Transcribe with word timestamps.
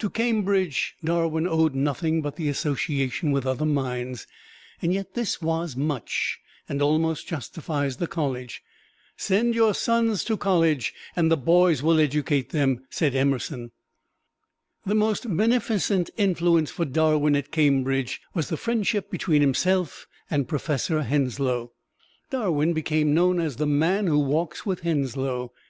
To 0.00 0.10
Cambridge, 0.10 0.96
Darwin 1.04 1.46
owed 1.46 1.76
nothing 1.76 2.22
but 2.22 2.34
the 2.34 2.48
association 2.48 3.30
with 3.30 3.46
other 3.46 3.64
minds, 3.64 4.26
yet 4.80 5.14
this 5.14 5.40
was 5.40 5.76
much, 5.76 6.40
and 6.68 6.82
almost 6.82 7.28
justifies 7.28 7.98
the 7.98 8.08
college. 8.08 8.64
"Send 9.16 9.54
your 9.54 9.72
sons 9.74 10.24
to 10.24 10.36
college 10.36 10.92
and 11.14 11.30
the 11.30 11.36
boys 11.36 11.84
will 11.84 12.00
educate 12.00 12.48
them," 12.48 12.84
said 12.90 13.14
Emerson. 13.14 13.70
The 14.86 14.96
most 14.96 15.36
beneficent 15.36 16.10
influence 16.16 16.72
for 16.72 16.84
Darwin 16.84 17.36
at 17.36 17.52
Cambridge 17.52 18.20
was 18.34 18.48
the 18.48 18.56
friendship 18.56 19.08
between 19.08 19.40
himself 19.40 20.08
and 20.28 20.48
Professor 20.48 21.02
Henslow. 21.04 21.70
Darwin 22.30 22.72
became 22.72 23.14
known 23.14 23.38
as 23.38 23.54
"the 23.54 23.68
man 23.68 24.08
who 24.08 24.18
walks 24.18 24.66
with 24.66 24.80
Henslow." 24.80 25.52